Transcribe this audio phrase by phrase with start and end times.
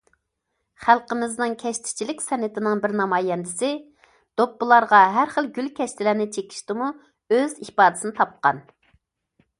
[0.85, 3.75] خەلقىمىزنىڭ كەشتىچىلىك سەنئىتىنىڭ بىر نامايەندىسى-
[4.41, 6.89] دوپپىلارغا ھەر خىل گۈل- كەشتىلەرنى چېكىشتىمۇ
[7.37, 8.69] ئۆز ئىپادىسىنى تاپقان.